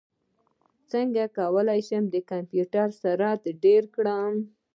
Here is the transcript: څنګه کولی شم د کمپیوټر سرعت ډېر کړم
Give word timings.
څنګه 0.91 1.23
کولی 1.37 1.79
شم 1.87 2.03
د 2.09 2.15
کمپیوټر 2.31 2.87
سرعت 3.01 3.41
ډېر 3.63 3.83
کړم 3.95 4.33